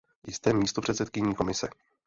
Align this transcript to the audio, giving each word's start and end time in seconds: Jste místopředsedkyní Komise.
Jste 0.31 0.53
místopředsedkyní 0.53 1.35
Komise. 1.35 1.67